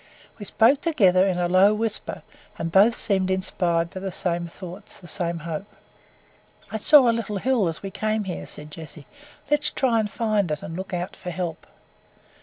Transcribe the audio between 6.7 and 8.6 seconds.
"I saw a little hill as we came here,"